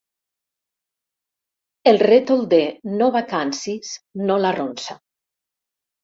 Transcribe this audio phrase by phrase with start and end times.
[1.91, 2.61] El rètol de
[3.01, 3.91] «No vacancies»
[4.23, 4.97] no l'arronsa.